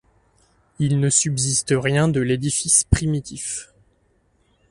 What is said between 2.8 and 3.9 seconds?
primitif.